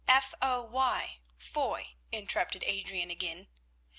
"F 0.07 0.33
o 0.41 0.63
y—Foy," 0.63 1.93
interrupted 2.11 2.63
Adrian 2.65 3.11
again. 3.11 3.47